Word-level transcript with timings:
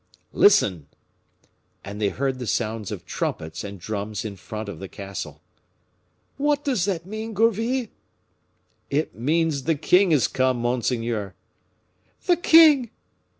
"Listen!" 0.33 0.87
And 1.85 2.01
they 2.01 2.09
heard 2.09 2.39
the 2.39 2.47
sounds 2.47 2.91
of 2.91 3.05
trumpets 3.05 3.63
and 3.63 3.79
drums 3.79 4.25
in 4.25 4.35
front 4.35 4.67
of 4.67 4.79
the 4.79 4.87
castle. 4.87 5.43
"What 6.37 6.63
does 6.65 6.85
that 6.85 7.05
mean, 7.05 7.35
Gourville?" 7.35 7.85
"It 8.89 9.13
means 9.13 9.65
the 9.65 9.75
king 9.75 10.11
is 10.11 10.27
come, 10.27 10.57
monseigneur." 10.57 11.35
"The 12.25 12.37
king!" 12.37 12.89